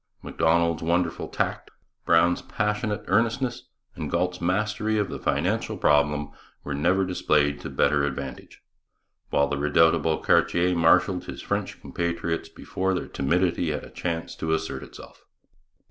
[0.23, 1.69] Macdonald's wonderful tact,
[2.05, 6.31] Brown's passionate earnestness, and Galt's mastery of the financial problem,
[6.63, 8.63] were never displayed to better advantage;
[9.29, 14.53] while the redoubtable Cartier marshalled his French compatriots before their timidity had a chance to
[14.53, 15.23] assert itself.